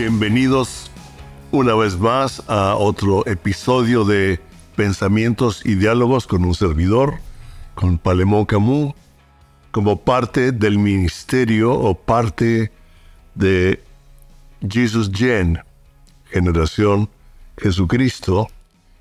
[0.00, 0.90] Bienvenidos
[1.52, 4.40] una vez más a otro episodio de
[4.74, 7.16] Pensamientos y Diálogos con un servidor,
[7.74, 8.94] con Palemón Camus,
[9.72, 12.72] como parte del ministerio o parte
[13.34, 13.84] de
[14.66, 15.58] Jesus Gen,
[16.30, 17.10] generación
[17.58, 18.48] Jesucristo,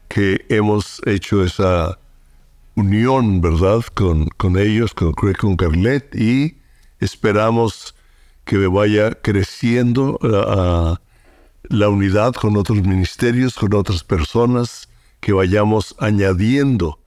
[0.10, 1.98] que hemos hecho esa
[2.76, 6.58] unión, ¿verdad?, con, con ellos, con, con Carlet, y
[7.00, 7.96] esperamos
[8.50, 14.90] que vaya creciendo la, unidad con otros ministerios, con otras personas,
[15.20, 17.00] que vayamos añadiendo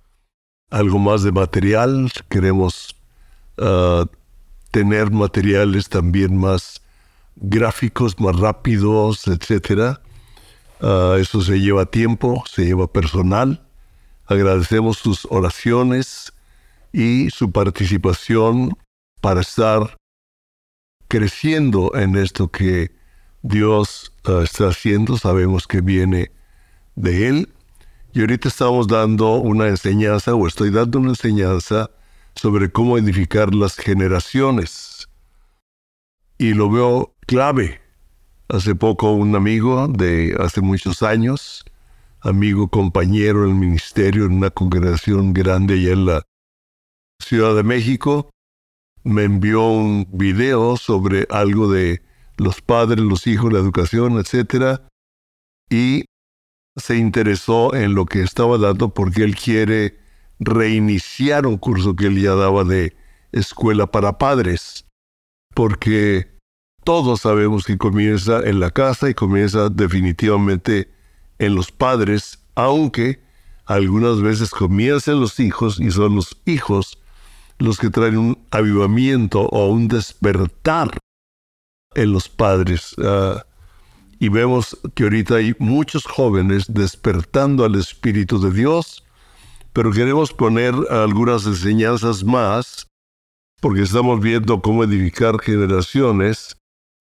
[0.70, 2.12] algo más de material.
[2.28, 2.94] Queremos
[3.58, 4.06] ah,
[4.70, 6.80] tener materiales también más
[7.34, 9.98] gráficos, más rápidos, etc.
[10.80, 13.66] Ah, eso se lleva tiempo, se lleva personal.
[14.26, 16.32] Agradecemos sus oraciones
[16.92, 18.78] y su participación
[19.20, 19.96] para estar
[21.12, 22.90] creciendo en esto que
[23.42, 25.18] Dios ah, está haciendo.
[25.18, 26.32] Sabemos que viene
[26.94, 27.52] de Él.
[28.14, 31.90] Y ahorita estamos dando una enseñanza, o estoy dando una enseñanza
[32.34, 35.06] sobre cómo edificar las generaciones.
[36.38, 37.82] Y lo veo clave.
[38.48, 41.62] Hace poco un amigo de hace muchos años,
[42.20, 46.22] amigo, compañero en el ministerio en una congregación grande allá en la
[47.18, 48.30] Ciudad de México,
[49.04, 52.02] me envió un video sobre algo de
[52.36, 54.80] los padres, los hijos, la educación, etc.
[55.70, 56.04] Y
[56.76, 59.98] se interesó en lo que estaba dando porque él quiere
[60.38, 62.96] reiniciar un curso que él ya daba de
[63.32, 64.86] escuela para padres.
[65.54, 66.38] Porque
[66.84, 70.90] todos sabemos que comienza en la casa y comienza definitivamente
[71.38, 73.20] en los padres, aunque
[73.66, 77.01] algunas veces comienzan los hijos y son los hijos
[77.62, 80.98] los que traen un avivamiento o un despertar
[81.94, 82.94] en los padres.
[82.98, 83.44] Ah,
[84.18, 89.04] y vemos que ahorita hay muchos jóvenes despertando al Espíritu de Dios,
[89.72, 92.86] pero queremos poner algunas enseñanzas más,
[93.60, 96.56] porque estamos viendo cómo edificar generaciones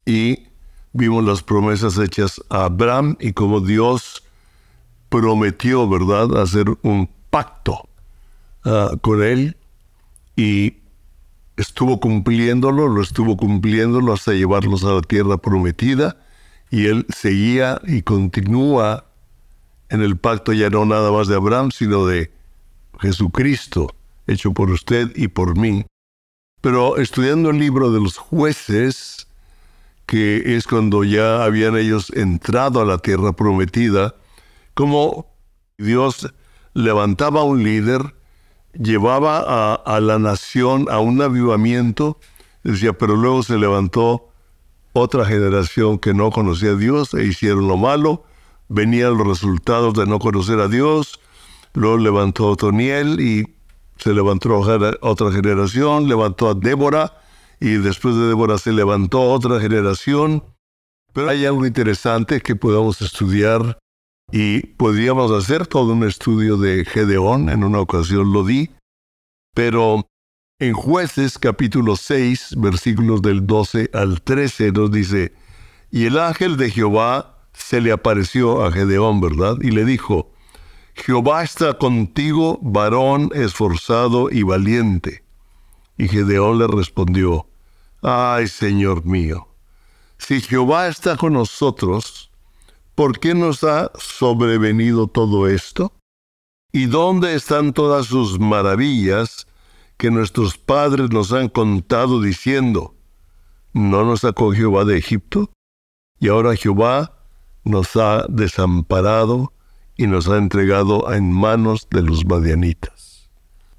[0.06, 0.48] y
[0.94, 4.24] vimos las promesas hechas a Abraham y cómo Dios
[5.10, 7.88] prometió, ¿verdad?, hacer un pacto
[8.64, 9.58] ah, con él
[10.36, 10.78] y
[11.58, 16.18] estuvo cumpliéndolo, lo estuvo cumpliéndolo hasta llevarlos a la tierra prometida
[16.70, 19.06] y él seguía y continúa
[19.90, 22.32] en el pacto ya no nada más de Abraham, sino de
[23.00, 23.94] Jesucristo,
[24.26, 25.86] hecho por usted y por mí.
[26.62, 29.28] Pero estudiando el libro de los jueces,
[30.06, 34.16] que es cuando ya habían ellos entrado a la tierra prometida,
[34.74, 35.28] como
[35.78, 36.34] Dios
[36.74, 38.16] levantaba un líder,
[38.74, 42.18] llevaba a, la nación a un avivamiento,
[42.64, 44.30] decía, pero luego se levantó
[44.94, 48.24] otra generación que no conocía a Dios e hicieron lo malo,
[48.68, 51.20] venían los resultados de no conocer a Dios,
[51.74, 53.56] luego levantó a Otoniel y
[53.98, 54.60] se levantó
[55.02, 57.14] otra generación, levantó a Débora
[57.60, 60.44] y después de Débora se levantó otra generación.
[61.14, 63.78] Pero hay algo interesante que podamos estudiar
[64.32, 68.70] y podríamos hacer todo un estudio de Gedeón, en una ocasión lo di,
[69.54, 70.08] pero
[70.60, 75.34] en jueces capítulo 6, versículos del 12 al 13 nos dice,
[75.92, 79.58] y el ángel de Jehová se le apareció a Gedeón, ¿verdad?
[79.62, 80.32] Y le dijo,
[80.94, 85.24] Jehová está contigo, varón esforzado y valiente.
[85.98, 87.48] Y Gedeón le respondió,
[88.02, 89.48] Ay, Señor mío,
[90.18, 92.31] si Jehová está con nosotros,
[92.96, 95.94] ¿por qué nos ha sobrevenido todo esto?
[96.72, 99.48] ¿Y dónde están todas sus maravillas
[99.98, 102.96] que nuestros padres nos han contado diciendo,
[103.74, 105.52] ¿no nos sacó Jehová de Egipto?
[106.20, 107.18] Y ahora Jehová
[107.64, 109.54] nos ha desamparado
[109.98, 113.30] y nos ha entregado en manos de los madianitas.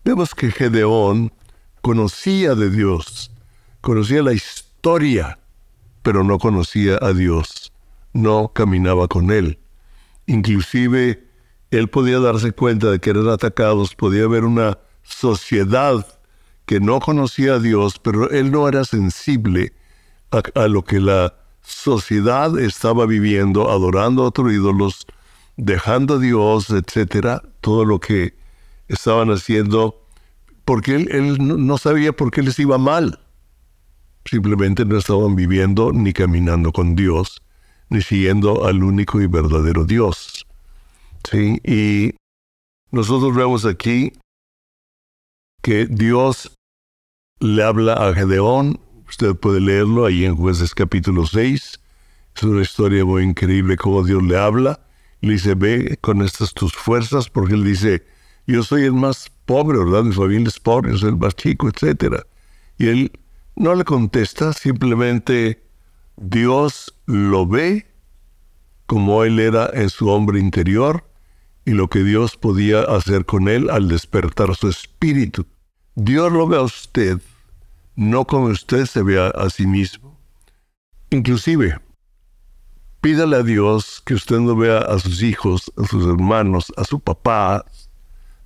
[0.05, 1.33] Vemos que Gedeón
[1.81, 3.31] conocía de Dios,
[3.81, 5.39] conocía la historia,
[6.03, 7.62] pero no conocía a Dios
[8.13, 9.59] no caminaba con él.
[10.27, 11.27] Inclusive
[11.71, 16.07] él podía darse cuenta de que eran atacados, podía haber una sociedad
[16.67, 19.73] que no conocía a Dios, pero él no era sensible
[20.31, 25.07] a, lo que la sociedad estaba viviendo, adorando a otros ídolos,
[25.57, 28.35] dejando a Dios, etcétera, todo lo que
[28.89, 30.07] estaban haciendo,
[30.65, 33.21] porque él, no sabía por qué les iba mal.
[34.25, 37.43] Simplemente no estaban viviendo ni caminando con Dios
[38.01, 40.47] siguiendo al único y verdadero Dios.
[41.31, 41.61] ¿Sí?
[41.65, 42.15] Y
[42.91, 44.13] nosotros vemos aquí
[45.63, 46.57] que Dios
[47.41, 51.81] le habla a Gedeón, usted puede leerlo ahí en jueces capítulo 6,
[52.37, 54.81] Es una historia muy increíble cómo Dios le habla.
[55.21, 58.05] Le dice, ve con estas tus fuerzas, porque él dice,
[58.47, 60.03] yo soy el más pobre, ¿verdad?
[60.03, 62.23] Mi familia es pobre, soy el más chico, etc.
[62.79, 63.13] Y él
[63.55, 65.63] no le contesta, simplemente
[66.17, 67.87] Dios lo ve
[68.87, 71.05] como él era en su hombre interior
[71.65, 75.47] y lo que Dios podía hacer con él al despertar su espíritu.
[75.95, 77.21] Dios lo ve a usted,
[77.97, 80.19] no como usted se ve a sí mismo.
[81.11, 81.79] Inclusive,
[83.03, 87.01] pídale a Dios que usted no vea a sus hijos, a sus hermanos, a su
[87.01, 87.67] papá,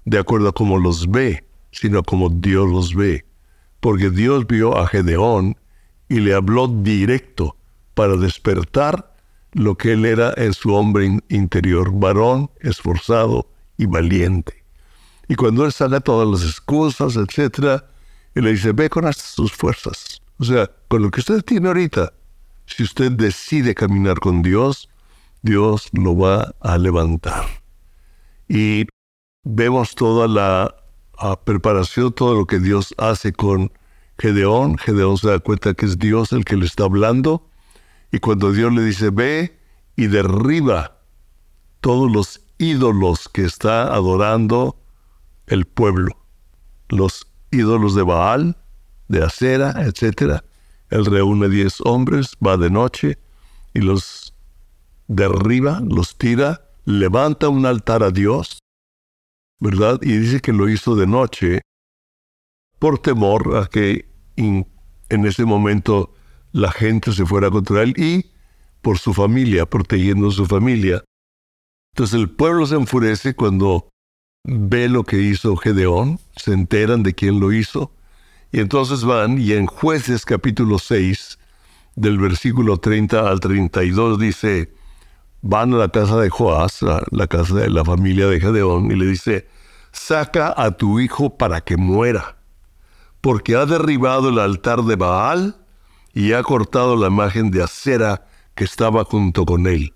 [0.04, 3.24] de acuerdo a cómo los ve, sino como Dios los ve.
[3.78, 5.56] Porque Dios vio a Gedeón
[6.08, 7.56] y le habló directo
[7.94, 9.14] para despertar
[9.52, 14.64] lo que él era en su hombre interior, varón, esforzado y valiente.
[15.28, 17.82] Y cuando él sale todas las excusas, etc.,
[18.34, 20.20] él le dice, ve con sus fuerzas.
[20.38, 22.12] O sea, con lo que usted tiene ahorita,
[22.66, 24.88] si usted decide caminar con Dios,
[25.42, 27.46] Dios lo va a levantar.
[28.48, 28.86] Y
[29.42, 30.74] vemos toda la
[31.44, 33.72] preparación, todo lo que Dios hace con
[34.18, 34.78] Gedeón.
[34.78, 37.48] Gedeón se da cuenta que es Dios el que le está hablando.
[38.12, 39.58] Y cuando Dios le dice, ve
[39.96, 40.98] y derriba
[41.80, 44.78] todos los ídolos que está adorando
[45.46, 46.16] el pueblo,
[46.88, 48.56] los ídolos de Baal,
[49.08, 50.42] de Acera, etc.
[50.90, 53.18] Él reúne diez hombres, va de noche
[53.74, 54.34] y los
[55.08, 58.58] derriba, los tira, levanta un altar a Dios,
[59.60, 59.98] ¿verdad?
[60.02, 61.62] Y dice que lo hizo de noche
[62.78, 64.05] por temor a que
[64.36, 64.66] en
[65.08, 66.14] ese momento
[66.52, 68.26] la gente se fuera contra él y
[68.82, 71.02] por su familia, protegiendo a su familia.
[71.92, 73.88] Entonces el pueblo se enfurece cuando
[74.44, 77.92] ve lo que hizo Gedeón, se enteran de quién lo hizo,
[78.52, 81.38] y entonces van y en jueces capítulo 6,
[81.96, 84.72] del versículo 30 al 32 dice,
[85.42, 89.06] van a la casa de Joás, la casa de la familia de Gedeón, y le
[89.06, 89.48] dice,
[89.90, 92.35] saca a tu hijo para que muera,
[93.26, 95.56] porque ha derribado el altar de Baal
[96.14, 99.94] y ha cortado la imagen de acera que estaba junto con él.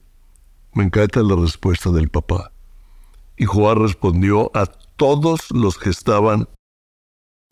[0.75, 2.51] Me encanta la respuesta del papá.
[3.37, 6.49] Y Joás respondió a todos los que estaban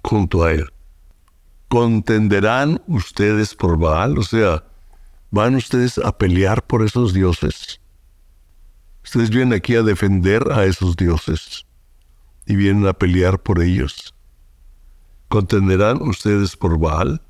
[0.03, 0.69] junto a él.
[1.69, 4.19] ¿Contenderán ustedes por Baal?
[4.19, 4.65] O sea,
[5.31, 7.81] ¿van ustedes a pelear por esos dioses?
[9.05, 11.65] Ustedes vienen aquí a defender a esos dioses
[12.47, 14.13] y vienen a pelear por ellos.
[15.29, 17.21] ¿Contenderán ustedes por Baal?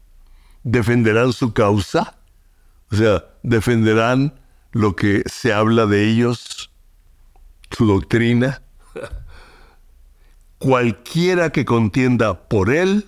[0.62, 2.18] ¿Defenderán su causa?
[2.92, 4.38] O sea, defenderán
[4.72, 6.70] lo que se habla de ellos,
[7.70, 8.62] su doctrina.
[10.58, 13.06] Cualquiera que contienda por él,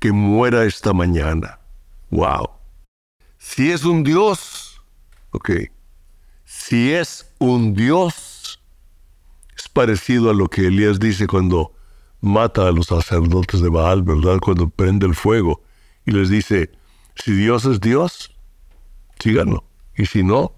[0.00, 1.60] que muera esta mañana.
[2.10, 2.50] Wow.
[3.38, 4.82] Si es un Dios,
[5.30, 5.50] ok.
[6.44, 8.60] Si es un Dios,
[9.56, 11.75] es parecido a lo que Elías dice cuando
[12.20, 14.38] mata a los sacerdotes de Baal, ¿verdad?
[14.40, 15.62] Cuando prende el fuego
[16.04, 16.70] y les dice,
[17.14, 18.34] si Dios es Dios,
[19.18, 19.64] síganlo.
[19.96, 20.52] Y si no,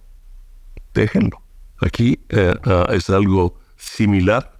[0.95, 1.41] déjenlo.
[1.81, 4.59] Aquí eh, ah, es algo similar.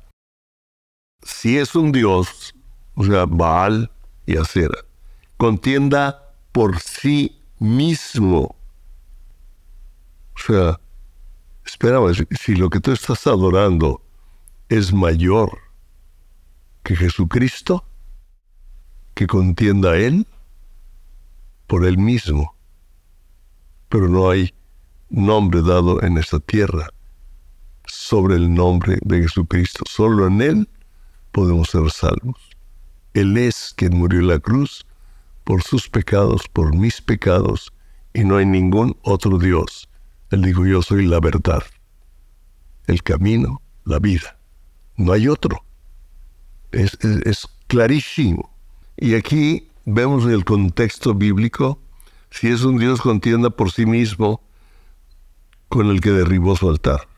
[1.23, 2.55] Si es un Dios,
[2.95, 3.91] o sea, Baal
[4.27, 4.79] y Acera,
[5.37, 8.57] contienda por sí mismo.
[10.35, 10.81] O sea,
[11.65, 11.99] espera,
[12.41, 14.01] si lo que tú estás adorando
[14.69, 15.68] es mayor
[16.89, 17.85] que Jesucristo,
[19.13, 20.27] que contienda Él
[21.67, 22.57] por Él mismo
[23.91, 24.55] pero no hay
[25.11, 26.89] nombre dado en esta tierra
[27.85, 29.85] sobre el nombre de Jesucristo.
[29.87, 30.69] Solo en Él
[31.31, 32.39] podemos ser salvos.
[33.13, 34.87] Él es quien murió en la cruz
[35.45, 37.71] por sus pecados, por mis pecados,
[38.15, 39.91] y no hay ningún otro Dios.
[40.31, 41.65] Él dijo, yo soy la verdad,
[42.87, 44.39] el camino, la vida.
[44.97, 45.68] No hay otro.
[46.73, 48.51] Es, es clarísimo.
[48.97, 51.81] Y aquí vemos el contexto bíblico
[52.31, 54.43] si es un Dios contienda por sí mismo
[55.69, 57.09] con el que derribó su altar.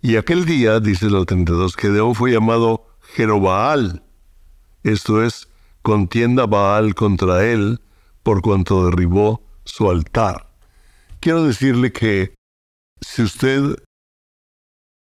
[0.00, 4.02] Y aquel día, dice el 32, que Deón fue llamado Jerobaal,
[4.82, 5.48] esto es,
[5.82, 7.80] contienda Baal contra él
[8.22, 10.48] por cuanto derribó su altar.
[11.20, 12.34] Quiero decirle que
[13.00, 13.76] si usted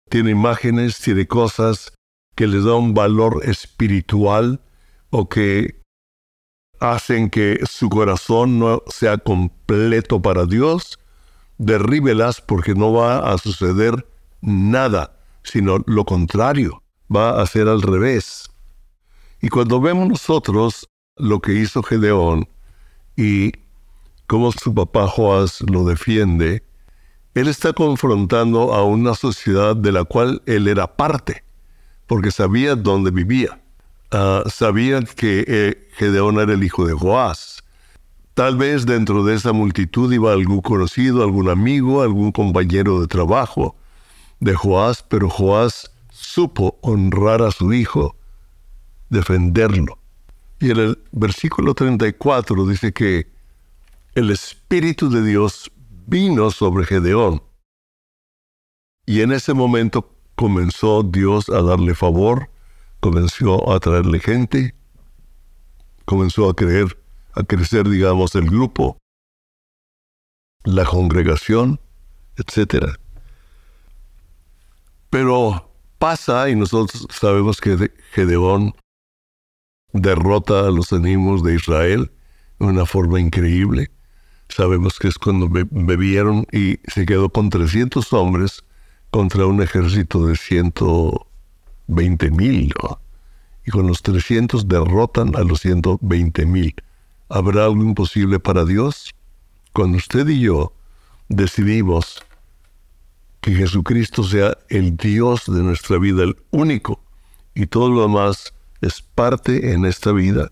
[0.10, 1.94] tiene imágenes, tiene cosas
[2.38, 4.62] que le da un valor espiritual
[5.10, 5.82] o que
[6.80, 11.00] hacen que su corazón no sea completo para Dios,
[11.58, 14.08] derríbelas porque no va a suceder
[14.40, 18.52] nada, sino lo contrario, va a ser al revés.
[19.42, 22.48] Y cuando vemos nosotros lo que hizo Gedeón
[23.16, 23.52] y
[24.28, 26.64] cómo su papá Joás lo defiende,
[27.34, 31.47] él está confrontando a una sociedad de la cual él era parte,
[32.08, 33.62] porque sabía dónde vivía.
[34.12, 37.62] Uh, sabía que eh, Gedeón era el hijo de Joás.
[38.34, 43.76] Tal vez dentro de esa multitud iba algún conocido, algún amigo, algún compañero de trabajo
[44.40, 48.16] de Joás, pero Joás supo honrar a su hijo,
[49.10, 49.98] defenderlo.
[50.60, 53.28] Y en el versículo 34 dice que
[54.16, 55.72] el Espíritu de Dios
[56.06, 57.44] vino sobre Gedeón.
[59.06, 62.50] Y en ese momento comenzó Dios a darle favor,
[63.00, 64.76] comenzó a traerle gente,
[66.06, 66.96] comenzó a creer,
[67.34, 68.98] a crecer, digamos, el grupo,
[70.64, 71.80] la congregación,
[72.38, 72.86] etc.
[75.10, 78.76] Pero pasa, y nosotros sabemos que Gedeón
[79.92, 82.12] derrota a los enemigos de Israel
[82.60, 83.90] de una forma increíble.
[84.50, 88.64] Sabemos que es cuando bebieron y se quedó con 300 hombres
[89.12, 92.74] contra un ejército de 120 mil.
[93.66, 96.76] Y con los 300 derrotan a los 120 mil.
[97.30, 99.14] ¿Habrá algo imposible para Dios?
[99.74, 100.74] Cuando usted y yo
[101.30, 102.24] decidimos
[103.42, 107.02] que Jesucristo sea el Dios de nuestra vida, el único,
[107.54, 110.52] y todo lo demás es parte en esta vida,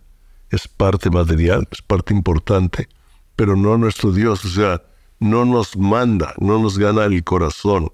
[0.49, 2.87] es parte material, es parte importante,
[3.35, 4.81] pero no nuestro Dios, o sea,
[5.19, 7.91] no nos manda, no nos gana el corazón,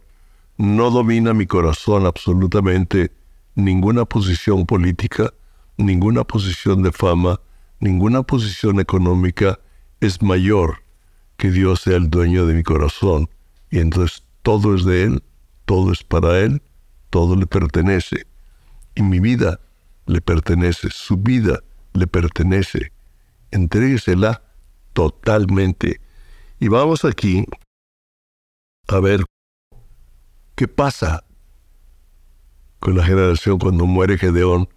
[0.61, 3.11] no domina mi corazón absolutamente
[3.55, 5.33] ninguna posición política,
[5.75, 7.41] ninguna posición de fama,
[7.79, 9.59] ninguna posición económica
[10.01, 10.83] es mayor
[11.37, 13.27] que Dios sea el dueño de mi corazón.
[13.71, 15.23] Y entonces todo es de Él,
[15.65, 16.61] todo es para Él,
[17.09, 18.27] todo le pertenece.
[18.93, 19.59] Y mi vida
[20.05, 21.57] le pertenece, su vida
[21.93, 22.91] le pertenece.
[23.49, 24.43] Entréguesela
[24.93, 25.99] totalmente.
[26.59, 27.45] Y vamos aquí
[28.87, 29.25] a ver
[30.61, 31.25] qué pasa
[32.79, 34.69] con la generación cuando muere Gedeón.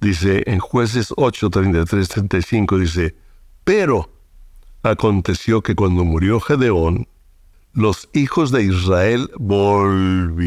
[0.00, 3.16] Dice en jueces 8, 33, 35, dice,
[3.64, 4.08] pero
[4.84, 7.08] aconteció que cuando murió Gedeón,
[7.72, 10.44] los hijos de Israel volvieron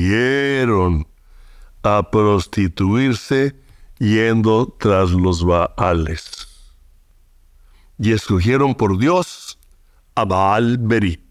[1.82, 3.58] a prostituirse
[4.00, 6.48] yendo tras los Baales.
[8.00, 9.60] Y escogieron por Dios
[10.16, 11.23] a Baal Berit.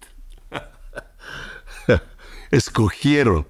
[2.53, 3.49] Escogieron.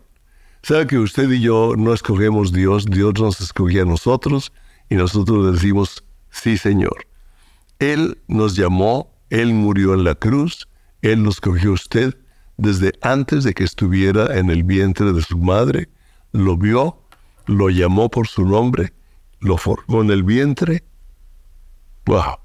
[0.63, 2.87] ¿Sabe que usted y yo no escogemos Dios?
[2.87, 4.51] Dios nos escogió a nosotros
[4.89, 7.07] y nosotros decimos, sí Señor.
[7.79, 10.67] Él nos llamó, Él murió en la cruz,
[11.03, 12.17] Él nos escogió a usted
[12.57, 15.91] desde antes de que estuviera en el vientre de su madre,
[16.33, 17.03] lo vio,
[17.45, 18.95] lo llamó por su nombre
[19.43, 20.85] lo formó en el vientre.
[22.07, 22.39] ¡Wow!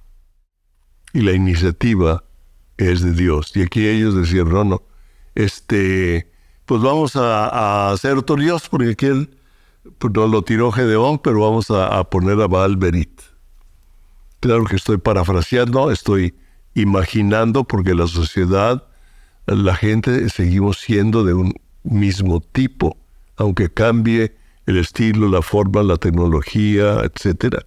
[1.14, 2.24] Y la iniciativa
[2.78, 3.56] es de Dios.
[3.56, 4.84] Y aquí ellos decían, no, no,
[5.36, 6.32] este,
[6.68, 9.38] pues vamos a, hacer otro Dios, porque aquí él
[9.98, 13.22] pues no lo tiró Gedeón, pero vamos a, poner a Baal Berit.
[14.42, 16.36] Claro que estoy parafraseando, estoy
[16.76, 18.86] imaginando, porque la sociedad,
[19.46, 22.98] la gente, seguimos siendo de un mismo tipo,
[23.38, 27.60] aunque cambie el estilo, la forma, la tecnología, etc.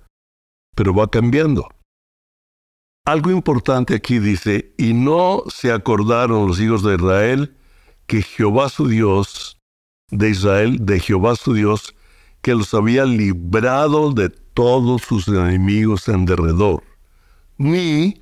[0.76, 1.66] Pero va cambiando.
[3.06, 7.56] Algo importante aquí dice, y no se acordaron los hijos de Israel
[8.10, 9.56] que Jehová su Dios,
[10.10, 11.94] de Israel, de Jehová su Dios,
[12.42, 16.82] que los había librado de todos sus enemigos en derredor,
[17.56, 18.18] ni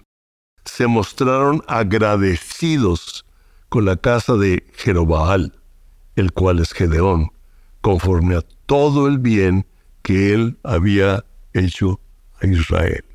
[0.66, 3.25] se mostraron agradecidos
[3.71, 5.59] con la casa de Jerobaal,
[6.16, 7.33] el cual es Gedeón,
[7.80, 9.66] conforme a todo el bien
[10.02, 11.99] que él había hecho
[12.42, 13.07] a Israel.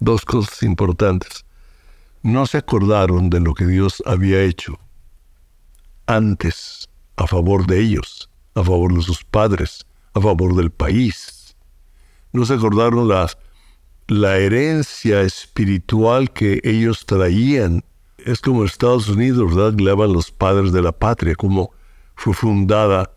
[0.00, 1.46] Dos cosas importantes.
[2.22, 4.78] No se acordaron de lo que Dios había hecho
[6.10, 11.56] antes a favor de ellos, a favor de sus padres, a favor del país.
[12.32, 13.28] No se acordaron la,
[14.06, 17.84] la herencia espiritual que ellos traían.
[18.18, 19.78] Es como Estados Unidos, ¿verdad?
[19.78, 21.72] Le los padres de la patria, como
[22.14, 23.10] fue fundada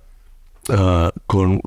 [0.69, 1.59] Ah, con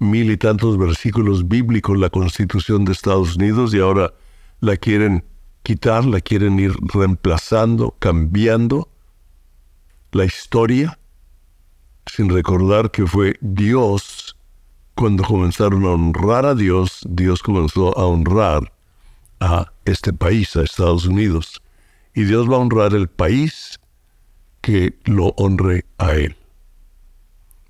[0.00, 4.12] mil y tantos versículos bíblicos la Constitución de Estados Unidos y ahora
[4.60, 5.24] la quieren
[5.62, 8.88] quitar, la quieren ir reemplazando, cambiando
[10.12, 10.98] la historia,
[12.06, 14.36] sin recordar que fue Dios,
[14.94, 18.72] cuando comenzaron a honrar a Dios, Dios comenzó a honrar
[19.40, 21.62] a este país, a Estados Unidos.
[22.14, 23.80] Y Dios va a honrar el país
[24.60, 26.36] que lo honre a Él.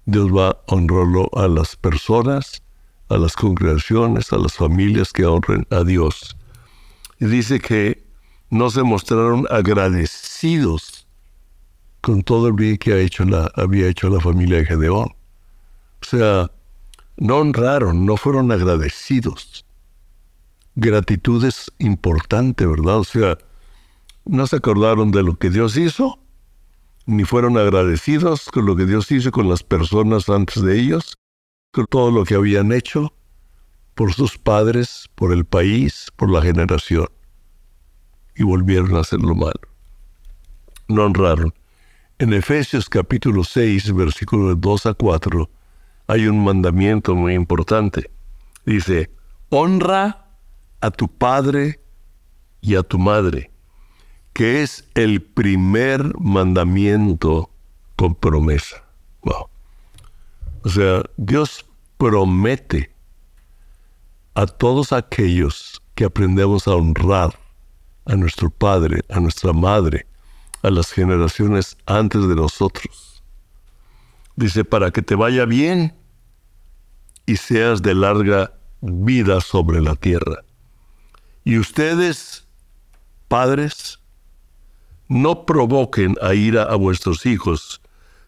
[0.05, 2.63] Dios va a honrarlo a las personas,
[3.09, 6.37] a las congregaciones, a las familias que honren a Dios.
[7.21, 8.05] Y dice que
[8.51, 10.92] no se mostraron agradecidos
[12.03, 15.09] con todo el bien que ha hecho la, había hecho la familia de Gedeón.
[16.03, 16.51] O sea,
[17.17, 19.65] no honraron, no fueron agradecidos.
[20.75, 22.99] Gratitud es importante, ¿verdad?
[22.99, 23.39] O sea,
[24.25, 26.19] no se acordaron de lo que Dios hizo,
[27.07, 31.15] ni fueron agradecidos con lo que Dios hizo con las personas antes de ellos,
[31.73, 33.15] con todo lo que habían hecho
[33.95, 37.07] por sus padres, por el país, por la generación.
[38.35, 39.61] Y volvieron a hacer lo malo.
[40.89, 41.53] No honraron.
[42.23, 45.51] En Efesios capítulo 6, versículos 2 a 4,
[46.07, 48.13] hay un mandamiento muy importante.
[48.65, 49.11] Dice,
[49.49, 50.29] honra
[50.81, 51.81] a tu padre
[52.61, 53.51] y a tu madre,
[54.35, 57.51] que es el primer mandamiento
[57.97, 58.85] con promesa.
[59.23, 61.67] O sea, Dios
[61.99, 62.93] promete
[64.35, 67.37] a todos aquellos que aprendemos a honrar
[68.05, 70.07] a nuestro padre, a nuestra madre,
[70.63, 73.23] a las generaciones antes de nosotros.
[74.37, 75.95] Dice, para que te vaya bien
[77.27, 80.45] y seas de larga vida sobre la tierra.
[81.45, 82.47] Y ustedes,
[83.29, 84.01] padres,
[85.09, 87.81] no provoquen a ira a vuestros hijos,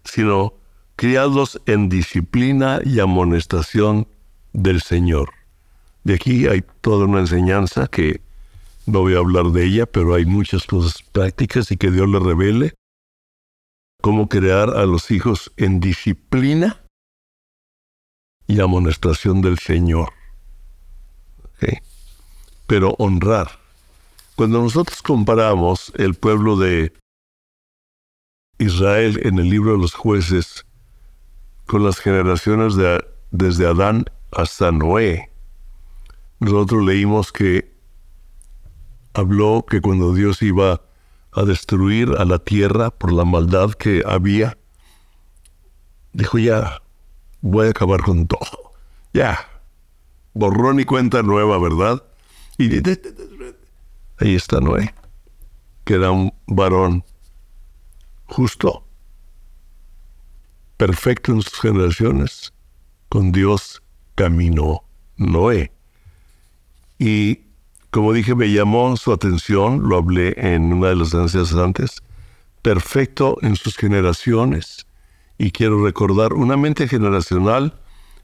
[0.04, 0.54] sino
[0.96, 4.06] criadlos en disciplina y amonestación
[4.52, 5.30] del Señor.
[6.04, 8.20] De aquí hay toda una enseñanza que
[8.86, 12.18] no voy a hablar de ella, pero hay muchas cosas prácticas y que Dios le
[12.18, 12.74] revele
[14.02, 16.84] cómo crear a los hijos en disciplina
[18.46, 20.12] y amonestación del Señor.
[22.66, 23.58] Pero honrar.
[24.36, 26.92] Cuando nosotros comparamos el pueblo de
[28.58, 30.66] Israel en el libro de los jueces
[31.66, 35.30] con las generaciones de, desde Adán hasta Noé,
[36.40, 37.73] nosotros leímos que
[39.14, 40.82] habló que cuando Dios iba
[41.32, 44.58] a destruir a la tierra por la maldad que había,
[46.12, 46.82] dijo ya,
[47.40, 48.72] voy a acabar con todo.
[49.12, 49.48] Ya,
[50.32, 52.02] borrón y cuenta nueva, ¿verdad?
[52.58, 52.76] Y
[54.18, 54.94] ahí está Noé,
[55.84, 57.04] que un varón
[58.26, 58.86] justo,
[60.76, 62.52] perfecto en sus generaciones,
[63.08, 63.82] con Dios
[64.14, 64.84] caminó
[65.16, 65.72] Noé.
[66.98, 67.43] Y
[67.94, 72.02] como dije, me llamó su atención, lo hablé en una de las ansias antes,
[72.60, 74.88] perfecto en sus generaciones.
[75.38, 77.80] Y quiero recordar, una mente generacional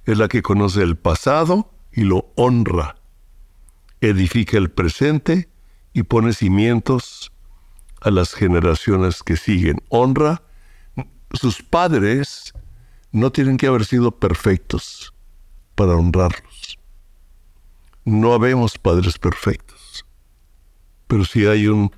[0.06, 2.96] es la que conoce el pasado y lo honra,
[4.00, 5.48] edifica el presente
[5.92, 7.30] y pone cimientos
[8.00, 9.76] a las generaciones que siguen.
[9.88, 10.42] Honra,
[11.33, 12.54] sus padres
[13.12, 15.14] no tienen que haber sido perfectos
[15.76, 16.80] para honrarlos.
[18.04, 20.06] No habemos padres perfectos,
[21.06, 21.92] pero sí hay un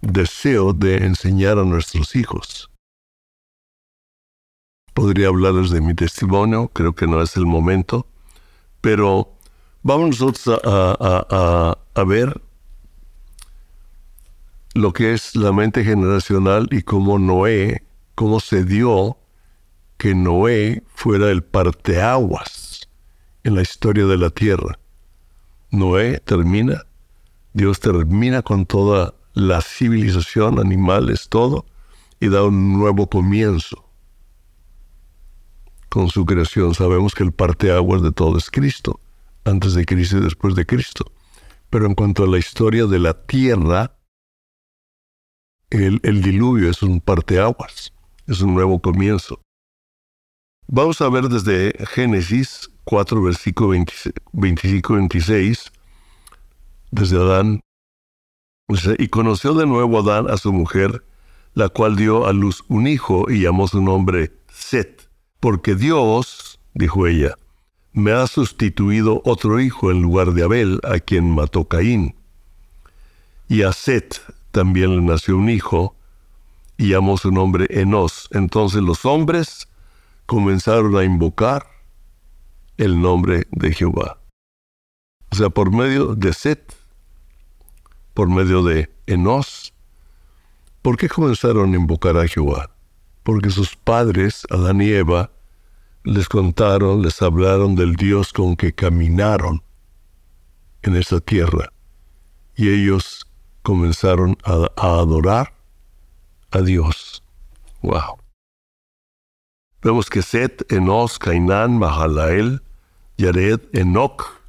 [0.00, 2.70] deseo de enseñar a nuestros hijos.
[4.94, 8.06] Podría hablarles de mi testimonio, creo que no es el momento,
[8.80, 9.32] pero
[9.82, 12.40] vamos nosotros a, a ver
[14.74, 17.82] lo que es la mente generacional y cómo Noé,
[18.14, 19.18] cómo se dio
[19.96, 22.88] que Noé fuera el parteaguas
[23.42, 24.78] en la historia de la tierra.
[25.70, 26.84] Noé termina,
[27.52, 31.66] Dios termina con toda la civilización, animales, todo,
[32.20, 33.84] y da un nuevo comienzo
[35.88, 36.74] con su creación.
[36.74, 39.00] Sabemos que el parteaguas de todo es Cristo,
[39.44, 41.12] antes de Cristo y después de Cristo.
[41.70, 43.94] Pero en cuanto a la historia de la tierra,
[45.70, 47.92] el, diluvio es un parteaguas,
[48.26, 49.40] es un nuevo comienzo.
[50.66, 53.74] Vamos a ver desde Génesis 4, versículo
[54.32, 55.70] 25-26,
[56.90, 57.60] desde Adán.
[58.98, 61.04] Y conoció de nuevo Adán a su mujer,
[61.52, 65.06] la cual dio a luz un hijo y llamó su nombre Set,
[65.38, 67.34] porque Dios, dijo ella,
[67.92, 72.14] me ha sustituido otro hijo en lugar de Abel, a quien mató Caín.
[73.48, 75.94] Y a Set también le nació un hijo,
[76.78, 78.30] y llamó su nombre Enos.
[78.32, 79.68] Entonces los hombres
[80.24, 81.77] comenzaron a invocar
[82.78, 84.18] el nombre de Jehová.
[85.30, 86.74] O sea, por medio de Set,
[88.14, 89.72] por medio de Enos.
[90.82, 92.70] ¿Por qué comenzaron a invocar a Jehová?
[93.22, 95.30] Porque sus padres, Adán y Eva,
[96.04, 99.62] les contaron, les hablaron del Dios con que caminaron
[100.82, 101.72] en esa tierra.
[102.56, 103.26] Y ellos
[103.62, 105.54] comenzaron a, adorar
[106.50, 107.22] a Dios.
[107.82, 108.18] Wow.
[109.82, 112.62] Vemos que Set, Enos, Cainán, Mahalael,
[113.18, 114.40] Yared, Enoch.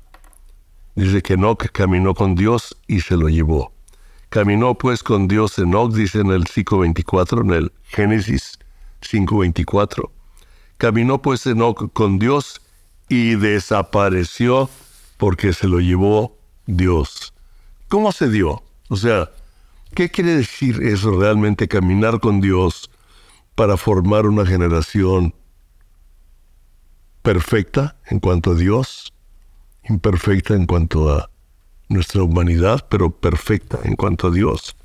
[0.93, 3.73] Dice que Enoch caminó con Dios y se lo llevó.
[4.29, 8.59] Caminó pues con Dios Enoch, dice en el 5.24, en el Génesis
[9.01, 10.11] 5.24.
[10.77, 12.61] Caminó pues Enoch con Dios
[13.09, 14.69] y desapareció
[15.17, 17.33] porque se lo llevó Dios.
[17.87, 18.61] ¿Cómo se dio?
[18.89, 19.31] O sea,
[19.95, 22.91] ¿qué quiere decir eso realmente, caminar con Dios
[23.55, 25.33] para formar una generación
[27.21, 29.13] perfecta en cuanto a Dios,
[29.87, 31.29] imperfecta en cuanto a
[31.89, 34.75] nuestra humanidad, pero perfecta en cuanto a Dios?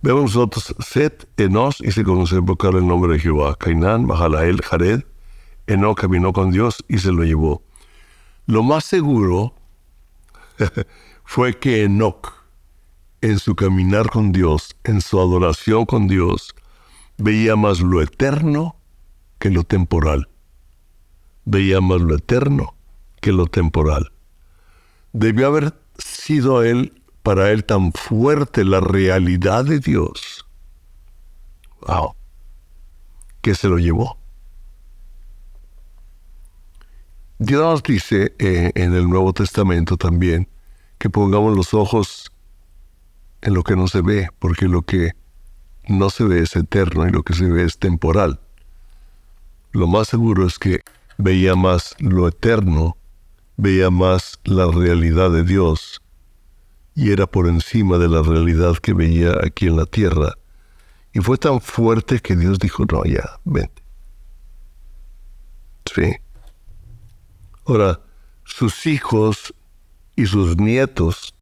[0.00, 3.56] Vemos nosotros Set, Enos, y se conoce invocar el nombre de Jehová.
[3.56, 5.02] Cainán, Mahalael, Jared,
[5.66, 7.62] Enoch caminó con Dios y se lo llevó.
[8.46, 9.54] Lo más seguro
[11.24, 12.32] fue que Enoch,
[13.20, 16.54] en su caminar con Dios, en su adoración con Dios,
[17.18, 18.76] veía más lo eterno
[19.38, 20.28] que lo temporal.
[21.50, 22.74] Veía más lo eterno
[23.22, 24.12] que lo temporal.
[25.14, 30.46] Debió haber sido él para él tan fuerte la realidad de Dios.
[31.86, 32.14] Wow.
[33.40, 34.18] Que se lo llevó.
[37.38, 40.50] Dios dice eh, en el Nuevo Testamento también
[40.98, 42.30] que pongamos los ojos
[43.40, 45.12] en lo que no se ve, porque lo que
[45.86, 48.38] no se ve es eterno y lo que se ve es temporal.
[49.72, 50.82] Lo más seguro es que
[51.18, 52.96] veía más lo eterno,
[53.56, 56.00] veía más la realidad de Dios
[56.94, 60.34] y era por encima de la realidad que veía aquí en la tierra.
[61.12, 63.82] Y fue tan fuerte que Dios dijo, no, ya, vente.
[65.94, 66.16] Sí.
[67.66, 68.00] Ahora,
[68.44, 69.54] sus hijos
[70.16, 71.34] y sus nietos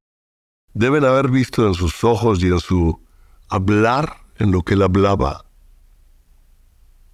[0.74, 3.00] deben haber visto en sus ojos y en su
[3.48, 5.46] hablar, en lo que él hablaba,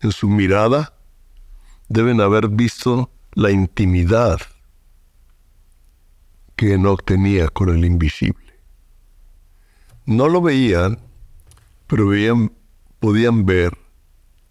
[0.01, 0.95] en su mirada,
[1.93, 4.41] deben haber visto la intimidad
[6.57, 8.61] que Enoch tenía con el invisible.
[10.07, 10.99] No lo veían,
[11.87, 12.53] pero veían,
[12.99, 13.77] podían ver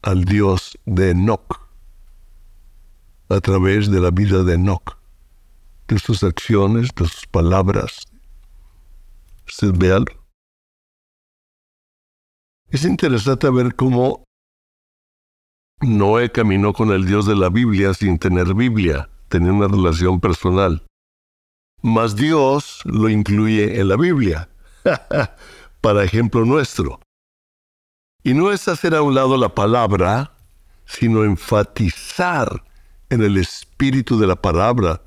[0.04, 1.60] al Dios de Enoch
[3.30, 4.98] a través de la vida de Enoch,
[5.88, 8.08] de sus acciones, de sus palabras.
[9.48, 10.14] ¿Usted ve algo?
[12.70, 14.24] Es interesante ver cómo
[15.82, 20.84] Noé caminó con el Dios de la Biblia sin tener Biblia, tenía una relación personal.
[21.82, 24.50] Mas Dios lo incluye en la Biblia,
[25.82, 27.00] para ejemplo nuestro.
[28.24, 30.34] Y no es hacer a un lado la palabra,
[30.86, 32.64] sino enfatizar
[33.10, 35.02] en el espíritu de la palabra.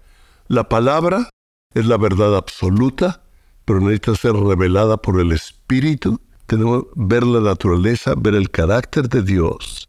[0.49, 1.31] La palabra
[1.73, 3.23] es la verdad absoluta,
[3.65, 6.21] pero necesita ser revelada por el espíritu.
[6.47, 9.84] Tenemos que ver la naturaleza, ver el carácter de Dios.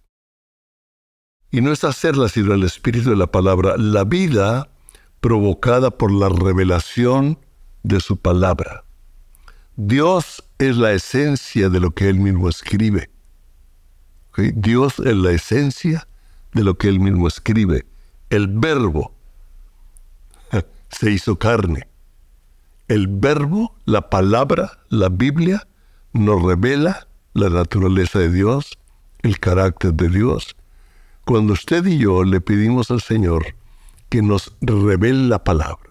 [1.55, 3.77] Y no es hacerla sino el espíritu de la palabra.
[3.77, 4.67] La vida
[5.21, 7.39] provocada por la revelación
[7.81, 8.83] de su palabra.
[9.77, 13.09] Dios es la esencia de lo que Él mismo escribe.
[14.35, 16.09] Dios es la esencia
[16.51, 17.85] de lo que Él mismo escribe.
[18.29, 19.13] El verbo
[20.89, 21.87] se hizo carne.
[22.89, 25.65] El verbo, la palabra, la Biblia,
[26.11, 28.77] nos revela la naturaleza de Dios,
[29.21, 30.53] el carácter de Dios.
[31.25, 33.55] Cuando usted y yo le pedimos al Señor
[34.09, 35.89] que nos revele la palabra.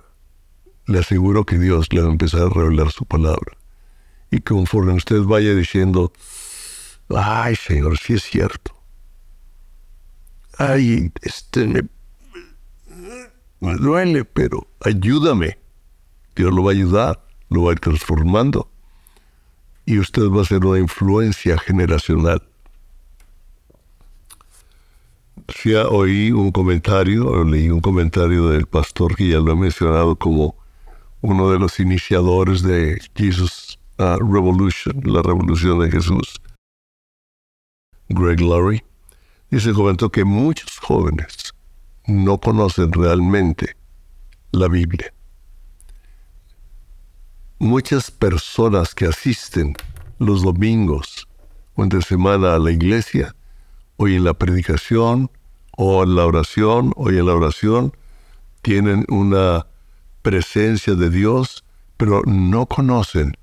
[0.87, 3.57] Le aseguro que Dios le va a empezar a revelar su palabra.
[4.31, 6.13] Y conforme usted vaya diciendo,
[7.09, 8.77] ay Señor, sí es cierto.
[10.57, 11.83] Ay, este me,
[13.59, 15.59] me duele, pero ayúdame.
[16.37, 18.71] Dios lo va a ayudar, lo va a ir transformando.
[19.85, 22.54] Y usted va a ser una influencia generacional
[25.49, 30.17] sí oí un comentario, o leí un comentario del pastor que ya lo ha mencionado
[30.17, 30.57] como
[31.21, 36.41] uno de los iniciadores de Jesus uh, Revolution, la revolución de Jesús,
[38.09, 38.85] Greg Laurie.
[39.51, 41.55] Dice, comentó que muchos jóvenes
[42.07, 43.77] no conocen realmente
[44.53, 45.13] la Biblia.
[47.59, 49.75] Muchas personas que asisten
[50.19, 51.29] los domingos
[51.77, 53.35] o entre semana a la iglesia
[53.97, 55.31] hoy en la predicación
[55.77, 57.93] o en la oración, hoy en la oración,
[58.63, 59.67] tienen una
[60.23, 61.65] presencia de Dios,
[61.97, 63.37] pero no conocen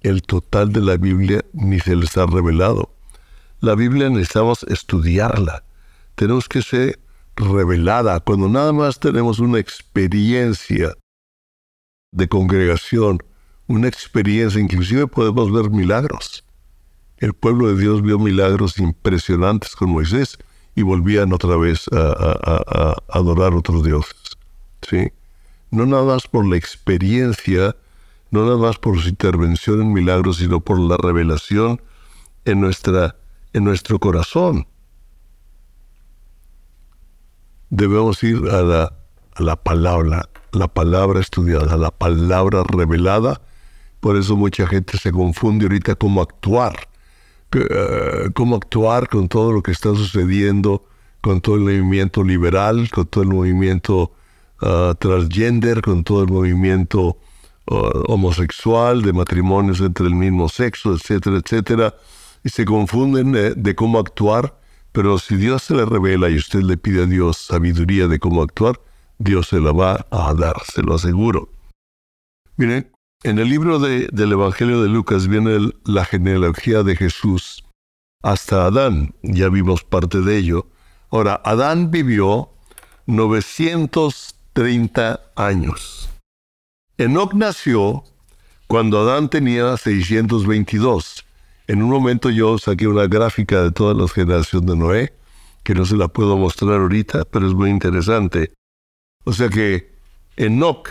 [0.00, 2.90] el total de la Biblia ni se les ha revelado.
[3.60, 5.62] La Biblia necesitamos estudiarla,
[6.16, 6.98] tenemos que ser
[7.36, 8.20] revelada.
[8.20, 10.94] Cuando nada más tenemos una experiencia
[12.12, 13.22] de congregación,
[13.68, 16.44] una experiencia, inclusive podemos ver milagros.
[17.22, 20.38] El pueblo de Dios vio milagros impresionantes con Moisés
[20.74, 24.36] y volvían otra vez a, adorar a otros dioses.
[24.82, 25.12] ¿sí?
[25.70, 27.76] No nada más por la experiencia
[28.32, 31.80] no nada más por su intervención en milagros, sino por la revelación
[32.44, 33.14] en, nuestra,
[33.52, 34.66] en nuestro corazón.
[37.70, 38.92] Debemos ir a la,
[39.34, 43.42] a la palabra, la palabra estudiada, la palabra revelada.
[44.00, 46.88] Por eso mucha gente se confunde ahorita cómo actuar,
[48.34, 50.84] cómo actuar con todo lo que está sucediendo,
[51.22, 54.12] con todo el movimiento liberal, con todo el movimiento
[54.60, 57.16] ah, transgender, con todo el movimiento
[57.70, 61.94] ah, homosexual, de matrimonios entre el mismo sexo, etcétera, etcétera.
[62.44, 64.58] Y se confunden eh, de cómo actuar,
[64.90, 68.42] pero si Dios se le revela y usted le pide a Dios sabiduría de cómo
[68.42, 68.80] actuar,
[69.18, 71.48] Dios se la va a dar, se lo aseguro.
[72.56, 72.90] Miren,
[73.24, 77.62] en el libro del Evangelio de Lucas viene la genealogía de Jesús
[78.22, 80.66] hasta Adán, ya vimos parte de ello.
[81.10, 82.50] Ahora, Adán vivió
[83.06, 86.08] 930 años.
[86.98, 88.04] Enoch nació
[88.66, 91.24] cuando Adán tenía 622.
[91.66, 95.14] En un momento yo saqué una gráfica de todas las generaciones de Noé,
[95.62, 98.52] que no se la puedo mostrar ahorita, pero es muy interesante.
[99.24, 99.92] O sea que
[100.36, 100.88] Enoch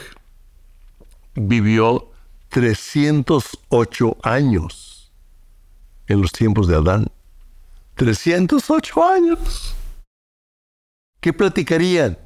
[1.36, 2.11] vivió
[2.52, 5.10] 308 años
[6.08, 7.08] en los tiempos de Adán.
[7.96, 9.74] 308 años.
[11.22, 12.18] ¿Qué platicarían?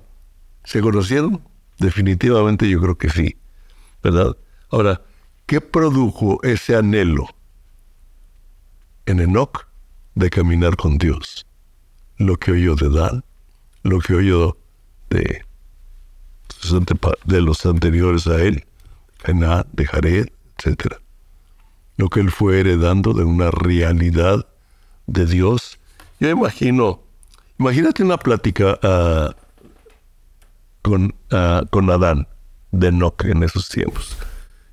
[0.63, 1.41] ¿Se conocieron?
[1.77, 3.37] Definitivamente yo creo que sí.
[4.01, 4.35] ¿Verdad?
[4.71, 5.01] Ahora,
[5.45, 7.27] ¿qué produjo ese anhelo
[9.05, 9.67] en Enoch
[10.15, 11.45] de caminar con Dios?
[12.17, 13.23] Lo que oyó de Dan,
[13.83, 14.57] lo que oyó
[15.09, 15.45] de
[17.25, 18.65] de los anteriores a él,
[19.33, 20.95] de Jared, etc.
[21.97, 24.47] Lo que él fue heredando de una realidad
[25.07, 25.79] de Dios.
[26.19, 27.01] Yo imagino,
[27.57, 29.35] imagínate una plática ah,
[30.81, 32.27] con, ah, con Adán
[32.71, 34.17] de Enoch en esos tiempos.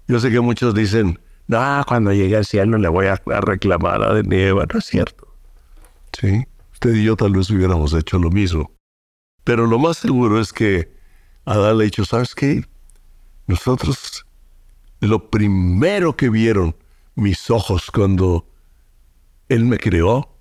[0.08, 4.18] Yo sé que muchos dicen, no, cuando llegue al cielo le voy a, reclamar a
[4.18, 4.66] Eva.
[4.72, 5.28] No es cierto.
[6.12, 8.70] Sí, usted y yo tal vez hubiéramos hecho lo mismo.
[9.44, 10.92] Pero lo más seguro es que
[11.44, 12.64] Adán le ha dicho, ¿sabes qué?
[13.46, 14.24] Nosotros,
[15.02, 16.76] lo primero que vieron
[17.16, 18.46] mis ojos cuando
[19.48, 20.32] Él me creó,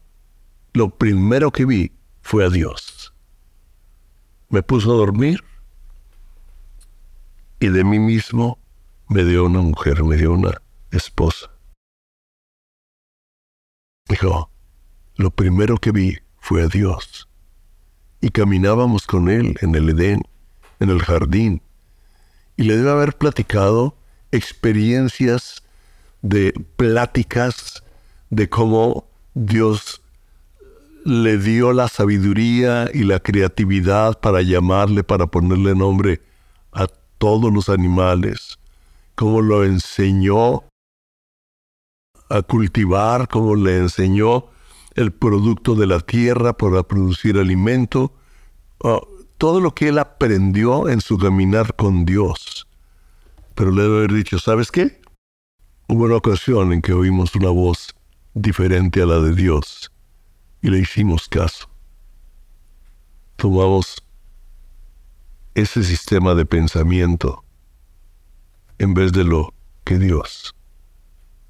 [0.74, 3.12] lo primero que vi fue a Dios.
[4.50, 5.44] Me puso a dormir
[7.60, 8.60] y de mí mismo
[9.08, 11.50] me dio una mujer, me dio una esposa.
[14.08, 14.52] Dijo,
[15.16, 17.28] lo primero que vi fue a Dios.
[18.22, 20.22] Y caminábamos con Él en el Edén
[20.80, 21.64] en el jardín
[22.58, 23.96] y le debe haber platicado
[24.32, 25.64] experiencias
[26.22, 27.84] de pláticas
[28.30, 30.02] de cómo Dios
[31.04, 36.22] le dio la sabiduría y la creatividad para llamarle, para ponerle nombre
[36.72, 38.60] a todos los animales,
[39.16, 40.64] cómo lo enseñó
[42.30, 44.46] a cultivar, cómo le enseñó
[44.96, 48.14] el producto de la tierra para producir alimento.
[48.84, 49.00] Ah,
[49.38, 52.68] todo lo que él aprendió en su caminar con Dios.
[53.62, 55.00] Pero le debe haber dicho, ¿sabes qué?
[55.88, 57.94] Hubo una ocasión en que oímos una voz
[58.34, 59.92] diferente a la de Dios
[60.64, 61.70] y le hicimos caso.
[63.36, 64.04] Tomamos
[65.54, 67.44] ese sistema de pensamiento
[68.80, 70.56] en vez de lo que Dios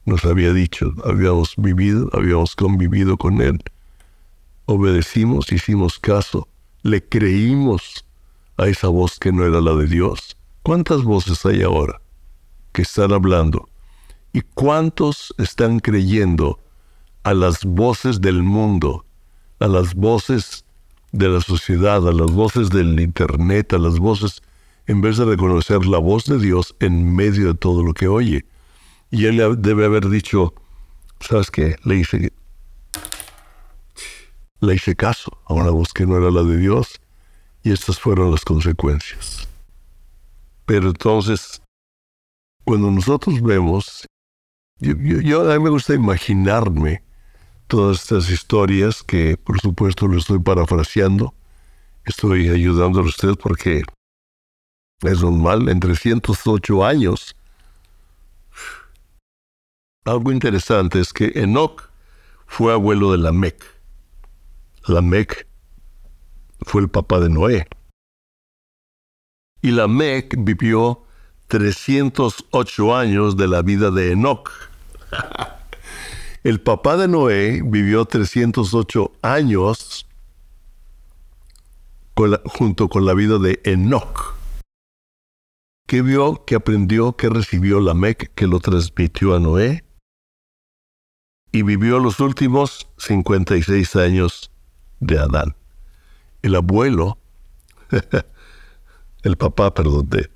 [0.04, 0.94] nos había dicho.
[1.06, 3.64] Habíamos vivido, habíamos convivido con Él.
[4.66, 6.50] Obedecimos, hicimos caso
[6.84, 8.06] le creímos
[8.58, 10.36] a esa voz que no era la de Dios.
[10.64, 12.02] ¿Cuántas voces hay ahora
[12.72, 13.68] que están hablando?
[14.32, 16.60] ¿Y cuántos están creyendo
[17.24, 19.04] a las voces del mundo,
[19.60, 20.64] a las voces
[21.12, 24.42] de la sociedad, a las voces del Internet, a las voces,
[24.86, 28.46] en vez de reconocer la voz de Dios en medio de todo lo que oye?
[29.10, 30.54] Y él debe haber dicho,
[31.20, 31.76] ¿sabes qué?
[31.84, 32.32] Le hice
[34.60, 37.02] le hice caso a una voz que no era la de Dios
[37.64, 39.51] y estas fueron las consecuencias.
[40.66, 41.62] Pero entonces,
[42.64, 44.06] cuando nosotros vemos,
[44.80, 47.04] yo, a mí me gusta imaginarme
[47.68, 51.34] todas estas historias que por supuesto lo estoy parafraseando,
[52.06, 53.84] estoy ayudando a usted porque
[55.02, 57.36] es normal, en 308 años.
[60.06, 61.90] Algo interesante es que Enoch
[62.48, 63.64] fue abuelo de Lamec.
[64.88, 65.48] Lamec
[66.62, 67.68] fue el papá de Noé.
[69.62, 71.04] Y Lamec vivió
[71.48, 74.50] 308 años de la vida de Enoch.
[76.44, 80.08] el papá de Noé vivió 308 años
[82.46, 84.36] junto con la vida de Enoch.
[85.88, 89.84] ¿Qué vio, qué aprendió, qué recibió la Mec que lo transmitió a Noé?
[91.52, 94.52] Y vivió los últimos 56 años
[95.02, 95.56] de Adán.
[96.42, 97.18] El abuelo,
[99.24, 100.30] el papá, perdón, de,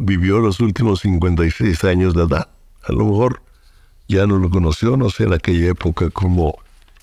[0.00, 2.46] vivió los últimos 56 años de Adán.
[2.82, 3.42] A lo mejor
[4.08, 6.58] ya no lo conoció, no sé en aquella época cómo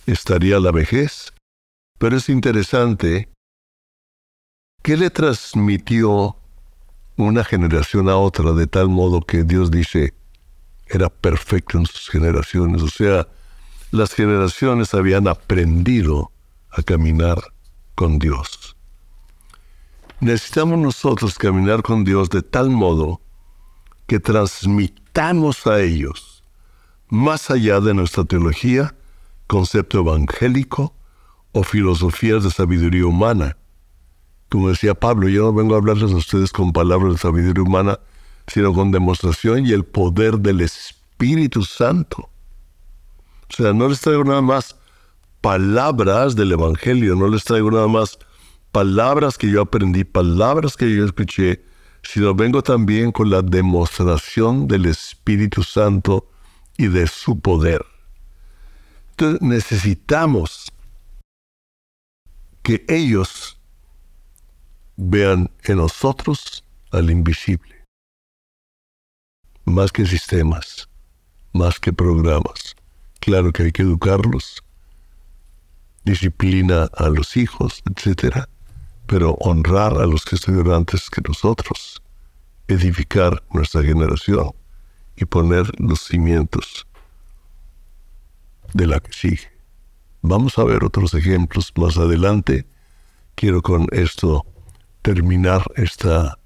[0.06, 1.34] estaría la vejez,
[1.98, 3.30] pero es interesante
[4.84, 6.38] qué le transmitió
[7.18, 10.14] una generación a otra de tal modo que Dios dice
[10.90, 12.82] era perfecto en sus generaciones.
[12.82, 13.28] O sea,
[13.92, 16.32] las generaciones habían aprendido
[16.70, 17.38] a caminar
[17.96, 18.77] con Dios.
[20.20, 23.22] Necesitamos nosotros caminar con Dios de tal modo
[24.08, 26.44] que transmitamos a ellos,
[27.10, 28.96] más allá de nuestra teología,
[29.48, 30.96] concepto evangélico
[31.52, 33.58] o filosofías de sabiduría humana,
[34.50, 38.00] como decía Pablo, yo no vengo a hablarles a ustedes con palabras de sabiduría humana,
[38.48, 42.30] sino con demostración y el poder del Espíritu Santo.
[43.50, 44.78] O sea, no les traigo nada más
[45.42, 48.18] palabras del Evangelio, no les traigo nada más
[48.78, 51.66] palabras que yo aprendí, palabras que yo escuché,
[52.04, 56.30] sino vengo también con la demostración del Espíritu Santo
[56.78, 57.84] y de su poder.
[59.10, 60.72] Entonces necesitamos
[62.62, 63.60] que ellos
[64.96, 67.84] vean en nosotros al invisible.
[69.66, 70.88] Más que sistemas,
[71.52, 72.76] más que programas.
[73.22, 74.64] Claro que hay que educarlos,
[76.04, 78.48] disciplina a los hijos, etc.
[79.08, 82.02] Pero honrar a los que estuvieron antes que nosotros,
[82.68, 84.52] edificar nuestra generación
[85.16, 86.86] y poner los cimientos
[88.74, 89.52] de la que sigue.
[90.22, 92.68] Vamos a ver otros ejemplos más adelante.
[93.36, 94.46] Quiero con esto
[95.02, 96.38] terminar esta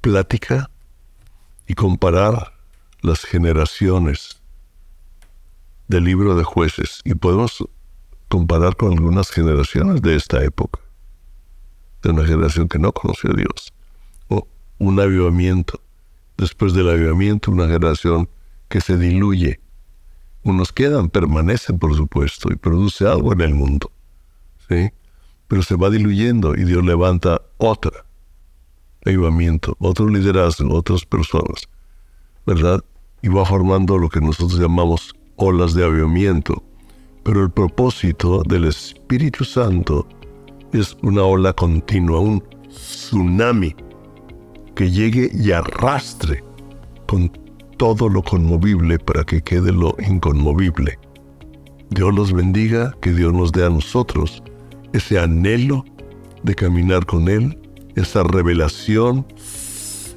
[0.00, 0.70] plática
[1.66, 2.54] y comparar
[3.02, 4.42] las generaciones
[5.86, 7.64] del libro de jueces y podemos
[8.28, 10.80] comparar con algunas generaciones de esta época,
[12.02, 13.72] de una generación que no conoció a Dios,
[14.28, 14.46] o
[14.78, 15.80] un avivamiento,
[16.36, 18.28] después del avivamiento una generación
[18.68, 19.60] que se diluye,
[20.44, 23.90] unos quedan, permanecen por supuesto y produce algo en el mundo,
[24.68, 24.90] ¿sí?
[25.48, 28.04] pero se va diluyendo y Dios levanta otra
[29.04, 31.68] avivamiento, otro liderazgo, otras personas,
[32.46, 32.84] ¿verdad?
[33.22, 36.62] Y va formando lo que nosotros llamamos olas de avivamiento.
[37.24, 40.08] Pero el propósito del Espíritu Santo
[40.72, 43.74] es una ola continua, un tsunami
[44.74, 46.42] que llegue y arrastre
[47.06, 47.30] con
[47.76, 50.98] todo lo conmovible para que quede lo inconmovible.
[51.90, 54.42] Dios los bendiga, que Dios nos dé a nosotros
[54.92, 55.84] ese anhelo
[56.42, 57.58] de caminar con Él,
[57.96, 59.26] esa revelación,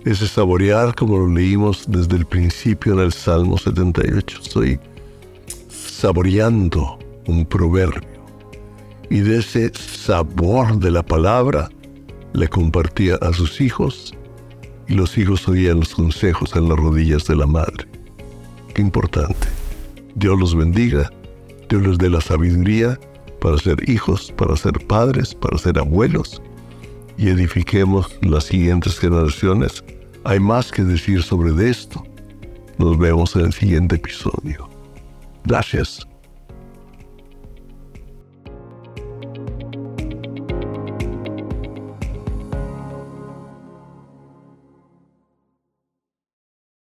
[0.06, 4.40] ese saborear, como lo leímos desde el principio en el Salmo 78.
[4.42, 4.80] Estoy
[5.70, 8.11] saboreando un proverbio.
[9.12, 11.70] Y de ese sabor de la palabra
[12.32, 14.14] le compartía a sus hijos
[14.88, 17.86] y los hijos oían los consejos en las rodillas de la madre.
[18.74, 19.50] Qué importante.
[20.16, 21.12] Dios los bendiga,
[21.68, 22.98] Dios les dé la sabiduría
[23.42, 26.42] para ser hijos, para ser padres, para ser abuelos
[27.18, 29.84] y edifiquemos las siguientes generaciones.
[30.24, 32.02] Hay más que decir sobre esto.
[32.78, 34.70] Nos vemos en el siguiente episodio.
[35.44, 36.08] Gracias.